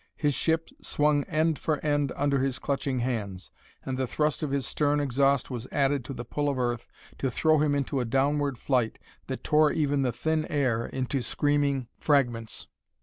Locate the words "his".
0.15-0.33, 2.39-2.57, 4.49-4.65